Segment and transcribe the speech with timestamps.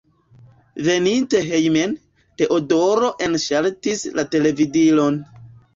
[0.87, 1.93] Veninte hejmen,
[2.41, 5.27] Teodoro enŝaltis la televidilon.